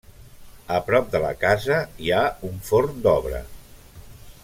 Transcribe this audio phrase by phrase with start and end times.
[0.77, 3.43] A prop de la casa hi ha un forn d'obra.